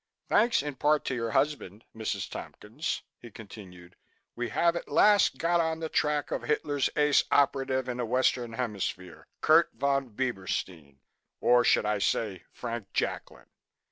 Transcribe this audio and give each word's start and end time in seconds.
"Thanks 0.29 0.63
in 0.63 0.77
part 0.77 1.05
to 1.05 1.13
your 1.13 1.29
husband, 1.29 1.85
Mrs. 1.95 2.27
Tompkins," 2.27 3.03
he 3.19 3.29
continued, 3.29 3.97
"we 4.35 4.49
have 4.49 4.75
at 4.75 4.89
last 4.89 5.37
got 5.37 5.59
on 5.61 5.79
the 5.79 5.89
track 5.89 6.31
of 6.31 6.41
Hitler's 6.41 6.89
ace 6.95 7.23
operative 7.31 7.87
in 7.87 7.97
the 7.97 8.05
Western 8.07 8.53
Hemisphere, 8.53 9.27
Kurt 9.41 9.69
Von 9.75 10.09
Bieberstein, 10.09 11.01
or 11.39 11.63
should 11.63 11.85
I 11.85 11.99
say 11.99 12.45
Frank 12.51 12.91
Jacklin? 12.93 13.45